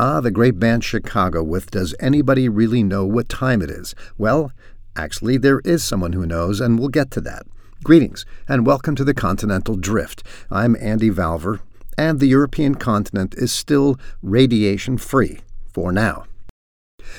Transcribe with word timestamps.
Ah, 0.00 0.20
the 0.20 0.30
great 0.30 0.60
band 0.60 0.84
Chicago 0.84 1.42
with 1.42 1.72
Does 1.72 1.92
Anybody 1.98 2.48
Really 2.48 2.84
Know 2.84 3.04
What 3.04 3.28
Time 3.28 3.60
It 3.60 3.68
Is? 3.68 3.96
Well, 4.16 4.52
actually, 4.94 5.38
there 5.38 5.58
is 5.64 5.82
someone 5.82 6.12
who 6.12 6.24
knows, 6.24 6.60
and 6.60 6.78
we'll 6.78 6.86
get 6.86 7.10
to 7.10 7.20
that. 7.22 7.46
Greetings, 7.82 8.24
and 8.46 8.64
welcome 8.64 8.94
to 8.94 9.02
the 9.02 9.12
Continental 9.12 9.74
Drift. 9.74 10.22
I'm 10.52 10.76
Andy 10.78 11.10
Valvur, 11.10 11.58
and 11.96 12.20
the 12.20 12.28
European 12.28 12.76
continent 12.76 13.34
is 13.36 13.50
still 13.50 13.98
radiation 14.22 14.98
free 14.98 15.40
for 15.72 15.90
now. 15.90 16.26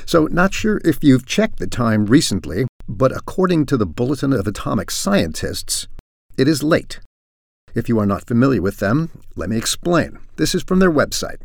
So, 0.05 0.27
not 0.27 0.53
sure 0.53 0.79
if 0.85 1.03
you've 1.03 1.25
checked 1.25 1.59
the 1.59 1.67
time 1.67 2.05
recently, 2.05 2.65
but 2.87 3.11
according 3.11 3.65
to 3.65 3.75
the 3.75 3.85
Bulletin 3.85 4.31
of 4.31 4.47
Atomic 4.47 4.89
Scientists, 4.89 5.88
it 6.39 6.47
is 6.47 6.63
late. 6.63 7.01
If 7.75 7.89
you 7.89 7.99
are 7.99 8.05
not 8.05 8.25
familiar 8.25 8.61
with 8.61 8.77
them, 8.77 9.09
let 9.35 9.49
me 9.49 9.57
explain. 9.57 10.19
This 10.37 10.55
is 10.55 10.63
from 10.63 10.79
their 10.79 10.91
website. 10.91 11.41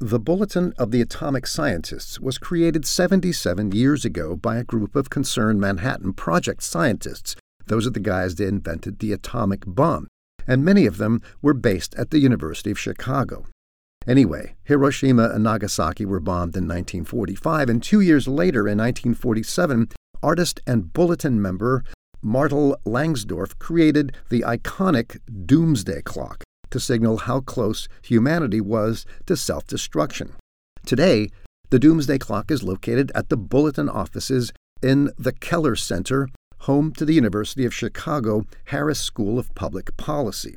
The 0.00 0.18
Bulletin 0.18 0.72
of 0.78 0.90
the 0.90 1.02
Atomic 1.02 1.46
Scientists 1.46 2.18
was 2.18 2.38
created 2.38 2.86
77 2.86 3.72
years 3.72 4.06
ago 4.06 4.36
by 4.36 4.56
a 4.56 4.64
group 4.64 4.96
of 4.96 5.10
concerned 5.10 5.60
Manhattan 5.60 6.14
Project 6.14 6.62
scientists. 6.62 7.36
Those 7.66 7.86
are 7.86 7.90
the 7.90 8.00
guys 8.00 8.36
that 8.36 8.48
invented 8.48 9.00
the 9.00 9.12
atomic 9.12 9.64
bomb, 9.66 10.08
and 10.46 10.64
many 10.64 10.86
of 10.86 10.96
them 10.96 11.20
were 11.42 11.52
based 11.52 11.94
at 11.96 12.10
the 12.10 12.18
University 12.18 12.70
of 12.70 12.78
Chicago. 12.78 13.44
Anyway, 14.06 14.54
Hiroshima 14.64 15.28
and 15.28 15.44
Nagasaki 15.44 16.06
were 16.06 16.20
bombed 16.20 16.56
in 16.56 16.66
1945, 16.66 17.68
and 17.68 17.82
two 17.82 18.00
years 18.00 18.26
later, 18.26 18.60
in 18.60 18.78
1947, 18.78 19.90
artist 20.22 20.60
and 20.66 20.92
Bulletin 20.94 21.42
member 21.42 21.84
Martyl 22.22 22.76
Langsdorf 22.84 23.58
created 23.58 24.16
the 24.28 24.40
iconic 24.40 25.20
Doomsday 25.46 26.02
Clock 26.02 26.42
to 26.70 26.80
signal 26.80 27.18
how 27.18 27.40
close 27.40 27.88
humanity 28.02 28.60
was 28.60 29.06
to 29.26 29.36
self 29.36 29.66
destruction. 29.66 30.34
Today, 30.84 31.28
the 31.70 31.78
Doomsday 31.78 32.18
Clock 32.18 32.50
is 32.50 32.62
located 32.62 33.12
at 33.14 33.28
the 33.28 33.36
Bulletin 33.36 33.88
offices 33.88 34.52
in 34.82 35.10
the 35.18 35.32
Keller 35.32 35.76
Center, 35.76 36.28
home 36.60 36.92
to 36.94 37.04
the 37.04 37.14
University 37.14 37.64
of 37.64 37.74
Chicago 37.74 38.44
Harris 38.66 39.00
School 39.00 39.38
of 39.38 39.54
Public 39.54 39.96
Policy. 39.96 40.56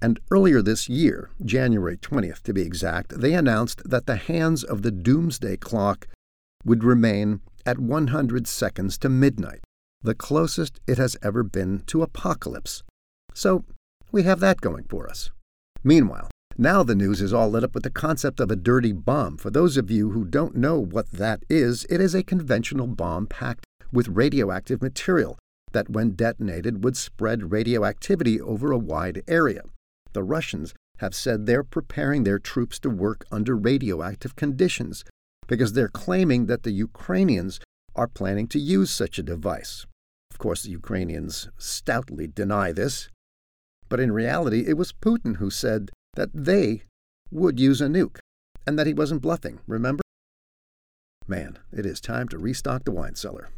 And 0.00 0.18
earlier 0.30 0.62
this 0.62 0.88
year, 0.88 1.30
January 1.44 1.96
20th 1.96 2.42
to 2.42 2.54
be 2.54 2.62
exact, 2.62 3.20
they 3.20 3.34
announced 3.34 3.82
that 3.84 4.06
the 4.06 4.16
hands 4.16 4.64
of 4.64 4.82
the 4.82 4.90
Doomsday 4.90 5.58
Clock 5.58 6.08
would 6.64 6.84
remain 6.84 7.40
at 7.66 7.78
100 7.78 8.46
seconds 8.46 8.96
to 8.98 9.08
midnight, 9.08 9.60
the 10.02 10.14
closest 10.14 10.80
it 10.86 10.98
has 10.98 11.16
ever 11.22 11.42
been 11.42 11.80
to 11.86 12.02
apocalypse. 12.02 12.82
So, 13.34 13.64
we 14.12 14.22
have 14.24 14.40
that 14.40 14.60
going 14.60 14.84
for 14.84 15.08
us. 15.08 15.30
Meanwhile, 15.84 16.30
now 16.58 16.82
the 16.82 16.94
news 16.94 17.20
is 17.20 17.32
all 17.32 17.48
lit 17.48 17.64
up 17.64 17.74
with 17.74 17.84
the 17.84 17.90
concept 17.90 18.40
of 18.40 18.50
a 18.50 18.56
dirty 18.56 18.92
bomb. 18.92 19.36
For 19.36 19.50
those 19.50 19.76
of 19.76 19.90
you 19.90 20.10
who 20.10 20.24
don't 20.24 20.56
know 20.56 20.78
what 20.78 21.10
that 21.12 21.42
is, 21.48 21.86
it 21.88 22.00
is 22.00 22.14
a 22.14 22.22
conventional 22.22 22.86
bomb 22.86 23.26
packed 23.26 23.64
with 23.92 24.08
radioactive 24.08 24.82
material 24.82 25.38
that, 25.72 25.88
when 25.88 26.16
detonated, 26.16 26.82
would 26.84 26.96
spread 26.96 27.52
radioactivity 27.52 28.40
over 28.40 28.72
a 28.72 28.78
wide 28.78 29.22
area. 29.28 29.62
The 30.12 30.22
Russians 30.22 30.74
have 30.98 31.14
said 31.14 31.46
they're 31.46 31.62
preparing 31.62 32.24
their 32.24 32.38
troops 32.38 32.78
to 32.80 32.90
work 32.90 33.24
under 33.30 33.56
radioactive 33.56 34.36
conditions 34.36 35.04
because 35.46 35.72
they're 35.72 35.88
claiming 35.88 36.46
that 36.46 36.62
the 36.62 36.72
Ukrainians 36.72 37.60
are 37.96 38.08
planning 38.08 38.46
to 38.48 38.58
use 38.58 38.90
such 38.90 39.18
a 39.18 39.22
device. 39.22 39.86
Of 40.40 40.44
course, 40.44 40.62
the 40.62 40.70
Ukrainians 40.70 41.50
stoutly 41.58 42.26
deny 42.26 42.72
this, 42.72 43.10
but 43.90 44.00
in 44.00 44.10
reality, 44.10 44.64
it 44.66 44.78
was 44.78 44.90
Putin 44.90 45.36
who 45.36 45.50
said 45.50 45.90
that 46.14 46.30
they 46.32 46.84
would 47.30 47.60
use 47.60 47.82
a 47.82 47.88
nuke 47.88 48.20
and 48.66 48.78
that 48.78 48.86
he 48.86 48.94
wasn't 48.94 49.20
bluffing, 49.20 49.60
remember? 49.66 50.00
Man, 51.26 51.58
it 51.70 51.84
is 51.84 52.00
time 52.00 52.26
to 52.28 52.38
restock 52.38 52.84
the 52.84 52.90
wine 52.90 53.16
cellar. 53.16 53.50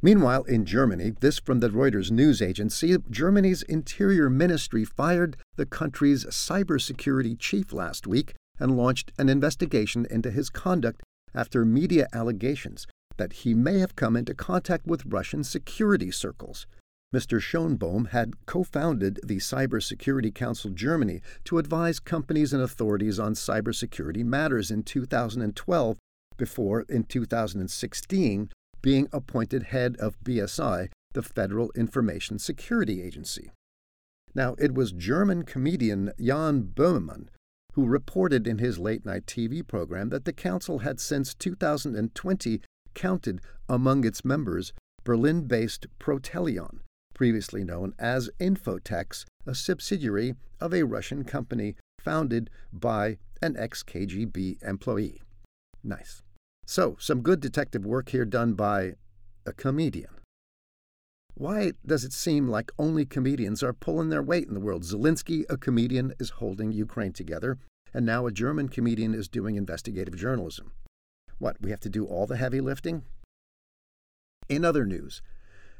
Meanwhile, 0.00 0.44
in 0.44 0.64
Germany, 0.64 1.12
this 1.20 1.38
from 1.38 1.60
the 1.60 1.68
Reuters 1.68 2.10
news 2.10 2.40
agency, 2.40 2.96
Germany's 3.10 3.60
Interior 3.60 4.30
Ministry 4.30 4.86
fired 4.86 5.36
the 5.56 5.66
country's 5.66 6.24
cybersecurity 6.24 7.38
chief 7.38 7.74
last 7.74 8.06
week 8.06 8.32
and 8.58 8.74
launched 8.74 9.12
an 9.18 9.28
investigation 9.28 10.06
into 10.10 10.30
his 10.30 10.48
conduct 10.48 11.02
after 11.34 11.66
media 11.66 12.08
allegations 12.14 12.86
that 13.20 13.44
he 13.44 13.52
may 13.52 13.78
have 13.78 13.96
come 13.96 14.16
into 14.16 14.32
contact 14.32 14.86
with 14.86 15.04
Russian 15.04 15.44
security 15.44 16.10
circles. 16.10 16.66
Mr. 17.14 17.38
Schonbohm 17.38 18.08
had 18.08 18.46
co 18.46 18.64
founded 18.64 19.20
the 19.22 19.36
Cybersecurity 19.36 20.34
Council 20.34 20.70
Germany 20.70 21.20
to 21.44 21.58
advise 21.58 22.00
companies 22.00 22.54
and 22.54 22.62
authorities 22.62 23.20
on 23.20 23.34
cybersecurity 23.34 24.24
matters 24.24 24.70
in 24.70 24.82
2012 24.84 25.98
before, 26.38 26.86
in 26.88 27.04
2016, 27.04 28.48
being 28.80 29.06
appointed 29.12 29.64
head 29.64 29.96
of 29.98 30.18
BSI, 30.24 30.88
the 31.12 31.22
Federal 31.22 31.70
Information 31.76 32.38
Security 32.38 33.02
Agency. 33.02 33.50
Now, 34.34 34.54
it 34.58 34.74
was 34.74 34.92
German 34.92 35.42
comedian 35.42 36.12
Jan 36.18 36.62
Böhmermann 36.74 37.26
who 37.74 37.86
reported 37.86 38.46
in 38.46 38.58
his 38.58 38.78
late 38.78 39.04
night 39.04 39.26
TV 39.26 39.66
program 39.66 40.08
that 40.08 40.24
the 40.24 40.32
council 40.32 40.80
had 40.80 41.00
since 41.00 41.34
2020 41.34 42.60
counted 43.00 43.40
among 43.66 44.04
its 44.04 44.26
members 44.26 44.74
Berlin 45.04 45.46
based 45.46 45.86
Protelion, 45.98 46.80
previously 47.14 47.64
known 47.64 47.94
as 47.98 48.28
Infotecs, 48.38 49.24
a 49.46 49.54
subsidiary 49.54 50.34
of 50.60 50.74
a 50.74 50.82
Russian 50.82 51.24
company 51.24 51.76
founded 51.98 52.50
by 52.70 53.16
an 53.40 53.56
ex 53.56 53.82
KGB 53.82 54.62
employee. 54.62 55.22
Nice. 55.82 56.20
So, 56.66 56.98
some 57.00 57.22
good 57.22 57.40
detective 57.40 57.86
work 57.86 58.10
here 58.10 58.26
done 58.26 58.52
by 58.52 58.96
a 59.46 59.54
comedian. 59.54 60.10
Why 61.34 61.72
does 61.86 62.04
it 62.04 62.12
seem 62.12 62.48
like 62.48 62.70
only 62.78 63.06
comedians 63.06 63.62
are 63.62 63.72
pulling 63.72 64.10
their 64.10 64.22
weight 64.22 64.46
in 64.46 64.52
the 64.52 64.60
world? 64.60 64.82
Zelensky, 64.82 65.44
a 65.48 65.56
comedian, 65.56 66.12
is 66.20 66.36
holding 66.40 66.70
Ukraine 66.70 67.14
together, 67.14 67.56
and 67.94 68.04
now 68.04 68.26
a 68.26 68.30
German 68.30 68.68
comedian 68.68 69.14
is 69.14 69.26
doing 69.26 69.56
investigative 69.56 70.16
journalism. 70.16 70.72
What, 71.40 71.56
we 71.58 71.70
have 71.70 71.80
to 71.80 71.88
do 71.88 72.04
all 72.04 72.26
the 72.26 72.36
heavy 72.36 72.60
lifting? 72.60 73.02
In 74.50 74.62
other 74.62 74.84
news, 74.84 75.22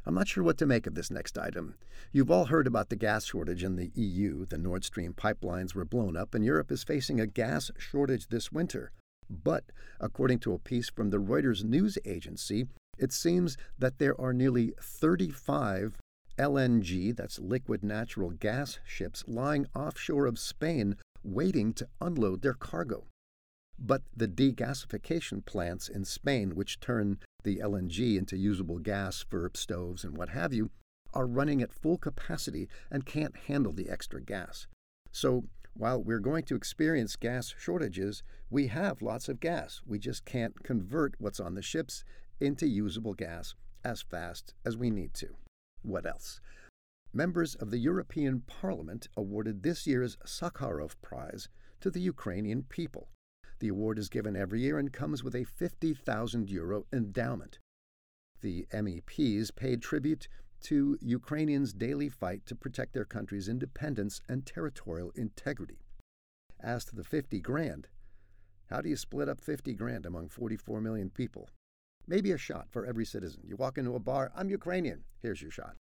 I'm 0.06 0.14
not 0.14 0.26
sure 0.26 0.42
what 0.42 0.56
to 0.58 0.66
make 0.66 0.86
of 0.86 0.94
this 0.94 1.10
next 1.10 1.36
item. 1.36 1.74
You've 2.12 2.30
all 2.30 2.46
heard 2.46 2.66
about 2.66 2.88
the 2.88 2.96
gas 2.96 3.26
shortage 3.26 3.62
in 3.62 3.76
the 3.76 3.90
EU. 3.94 4.46
The 4.46 4.56
Nord 4.56 4.84
Stream 4.84 5.12
pipelines 5.12 5.74
were 5.74 5.84
blown 5.84 6.16
up, 6.16 6.34
and 6.34 6.42
Europe 6.42 6.72
is 6.72 6.82
facing 6.82 7.20
a 7.20 7.26
gas 7.26 7.70
shortage 7.76 8.28
this 8.28 8.50
winter. 8.50 8.90
But 9.28 9.64
according 10.00 10.38
to 10.40 10.54
a 10.54 10.58
piece 10.58 10.88
from 10.88 11.10
the 11.10 11.20
Reuters 11.20 11.62
news 11.62 11.98
agency, 12.06 12.66
it 12.96 13.12
seems 13.12 13.58
that 13.78 13.98
there 13.98 14.18
are 14.18 14.32
nearly 14.32 14.72
35 14.80 15.98
LNG, 16.38 17.14
that's 17.14 17.38
liquid 17.38 17.84
natural 17.84 18.30
gas 18.30 18.78
ships, 18.86 19.24
lying 19.26 19.66
offshore 19.74 20.24
of 20.24 20.38
Spain 20.38 20.96
waiting 21.22 21.74
to 21.74 21.86
unload 22.00 22.40
their 22.40 22.54
cargo. 22.54 23.04
But 23.80 24.02
the 24.14 24.28
degasification 24.28 25.44
plants 25.44 25.88
in 25.88 26.04
Spain, 26.04 26.54
which 26.54 26.80
turn 26.80 27.18
the 27.44 27.56
LNG 27.56 28.18
into 28.18 28.36
usable 28.36 28.78
gas 28.78 29.24
for 29.28 29.50
stoves 29.54 30.04
and 30.04 30.16
what 30.16 30.28
have 30.28 30.52
you, 30.52 30.70
are 31.14 31.26
running 31.26 31.62
at 31.62 31.72
full 31.72 31.96
capacity 31.96 32.68
and 32.90 33.06
can't 33.06 33.36
handle 33.48 33.72
the 33.72 33.88
extra 33.88 34.20
gas. 34.20 34.66
So 35.12 35.44
while 35.74 36.02
we're 36.02 36.20
going 36.20 36.44
to 36.44 36.56
experience 36.56 37.16
gas 37.16 37.54
shortages, 37.58 38.22
we 38.50 38.66
have 38.66 39.00
lots 39.00 39.28
of 39.28 39.40
gas. 39.40 39.80
We 39.86 39.98
just 39.98 40.24
can't 40.24 40.62
convert 40.62 41.14
what's 41.18 41.40
on 41.40 41.54
the 41.54 41.62
ships 41.62 42.04
into 42.38 42.68
usable 42.68 43.14
gas 43.14 43.54
as 43.82 44.02
fast 44.02 44.54
as 44.64 44.76
we 44.76 44.90
need 44.90 45.14
to. 45.14 45.28
What 45.82 46.04
else? 46.04 46.40
Members 47.12 47.54
of 47.54 47.70
the 47.70 47.78
European 47.78 48.42
Parliament 48.46 49.08
awarded 49.16 49.62
this 49.62 49.86
year's 49.86 50.18
Sakharov 50.26 50.96
Prize 51.00 51.48
to 51.80 51.90
the 51.90 52.00
Ukrainian 52.00 52.64
people. 52.64 53.08
The 53.60 53.68
award 53.68 53.98
is 53.98 54.08
given 54.08 54.36
every 54.36 54.62
year 54.62 54.78
and 54.78 54.92
comes 54.92 55.22
with 55.22 55.34
a 55.34 55.44
50,000 55.44 56.50
euro 56.50 56.86
endowment. 56.92 57.58
The 58.40 58.66
MEPs 58.72 59.54
paid 59.54 59.82
tribute 59.82 60.28
to 60.62 60.98
Ukrainians' 61.00 61.74
daily 61.74 62.08
fight 62.08 62.46
to 62.46 62.54
protect 62.54 62.94
their 62.94 63.04
country's 63.04 63.48
independence 63.48 64.22
and 64.28 64.46
territorial 64.46 65.12
integrity. 65.14 65.78
As 66.58 66.84
to 66.86 66.96
the 66.96 67.04
50 67.04 67.40
grand, 67.40 67.88
how 68.70 68.80
do 68.80 68.88
you 68.88 68.96
split 68.96 69.28
up 69.28 69.40
50 69.40 69.74
grand 69.74 70.06
among 70.06 70.28
44 70.28 70.80
million 70.80 71.10
people? 71.10 71.48
Maybe 72.06 72.32
a 72.32 72.38
shot 72.38 72.68
for 72.70 72.86
every 72.86 73.04
citizen. 73.04 73.42
You 73.44 73.56
walk 73.56 73.76
into 73.76 73.94
a 73.94 74.00
bar, 74.00 74.32
I'm 74.34 74.48
Ukrainian, 74.48 75.04
here's 75.20 75.42
your 75.42 75.50
shot. 75.50 75.76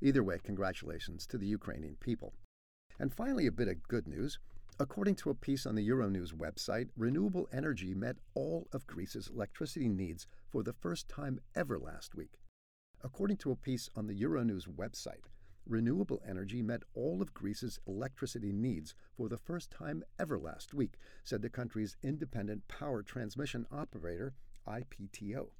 Either 0.00 0.22
way, 0.22 0.38
congratulations 0.42 1.26
to 1.26 1.38
the 1.38 1.46
Ukrainian 1.46 1.96
people. 1.96 2.34
And 2.98 3.12
finally, 3.12 3.46
a 3.46 3.52
bit 3.52 3.68
of 3.68 3.82
good 3.88 4.06
news. 4.06 4.38
According 4.80 5.14
to 5.16 5.30
a 5.30 5.36
piece 5.36 5.66
on 5.66 5.76
the 5.76 5.88
Euronews 5.88 6.32
website, 6.32 6.88
renewable 6.96 7.48
energy 7.52 7.94
met 7.94 8.16
all 8.34 8.66
of 8.72 8.88
Greece's 8.88 9.28
electricity 9.28 9.88
needs 9.88 10.26
for 10.50 10.64
the 10.64 10.72
first 10.72 11.08
time 11.08 11.38
ever 11.54 11.78
last 11.78 12.16
week. 12.16 12.40
According 13.00 13.36
to 13.36 13.52
a 13.52 13.56
piece 13.56 13.88
on 13.94 14.08
the 14.08 14.20
Euronews 14.20 14.66
website, 14.66 15.26
renewable 15.64 16.20
energy 16.28 16.60
met 16.60 16.82
all 16.92 17.22
of 17.22 17.32
Greece's 17.32 17.78
electricity 17.86 18.50
needs 18.50 18.96
for 19.16 19.28
the 19.28 19.38
first 19.38 19.70
time 19.70 20.02
ever 20.18 20.40
last 20.40 20.74
week, 20.74 20.94
said 21.22 21.40
the 21.40 21.48
country's 21.48 21.96
independent 22.02 22.66
power 22.66 23.00
transmission 23.00 23.66
operator, 23.70 24.34
IPTO. 24.66 25.50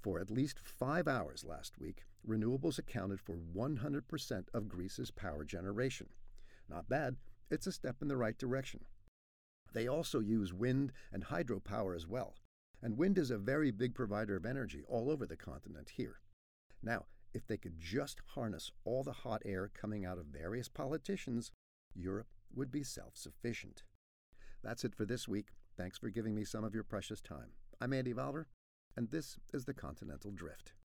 For 0.00 0.20
at 0.20 0.30
least 0.30 0.60
five 0.62 1.08
hours 1.08 1.44
last 1.44 1.80
week, 1.80 2.04
renewables 2.24 2.78
accounted 2.78 3.20
for 3.20 3.34
100% 3.34 4.44
of 4.54 4.68
Greece's 4.68 5.10
power 5.10 5.42
generation. 5.44 6.06
Not 6.68 6.88
bad, 6.88 7.16
it's 7.54 7.68
a 7.68 7.72
step 7.72 8.02
in 8.02 8.08
the 8.08 8.16
right 8.16 8.36
direction. 8.36 8.80
They 9.72 9.86
also 9.86 10.18
use 10.18 10.52
wind 10.52 10.92
and 11.12 11.26
hydropower 11.26 11.94
as 11.94 12.06
well, 12.06 12.34
and 12.82 12.98
wind 12.98 13.16
is 13.16 13.30
a 13.30 13.38
very 13.38 13.70
big 13.70 13.94
provider 13.94 14.36
of 14.36 14.44
energy 14.44 14.82
all 14.88 15.08
over 15.08 15.24
the 15.24 15.36
continent 15.36 15.92
here. 15.96 16.20
Now, 16.82 17.06
if 17.32 17.46
they 17.46 17.56
could 17.56 17.78
just 17.78 18.20
harness 18.34 18.72
all 18.84 19.04
the 19.04 19.12
hot 19.12 19.42
air 19.44 19.70
coming 19.72 20.04
out 20.04 20.18
of 20.18 20.26
various 20.26 20.68
politicians, 20.68 21.52
Europe 21.94 22.28
would 22.52 22.70
be 22.70 22.82
self 22.82 23.16
sufficient. 23.16 23.84
That's 24.62 24.84
it 24.84 24.94
for 24.94 25.04
this 25.04 25.28
week. 25.28 25.50
Thanks 25.76 25.96
for 25.96 26.10
giving 26.10 26.34
me 26.34 26.44
some 26.44 26.64
of 26.64 26.74
your 26.74 26.84
precious 26.84 27.20
time. 27.20 27.52
I'm 27.80 27.92
Andy 27.92 28.12
Valvur, 28.12 28.46
and 28.96 29.10
this 29.10 29.38
is 29.52 29.64
the 29.64 29.74
Continental 29.74 30.30
Drift. 30.30 30.72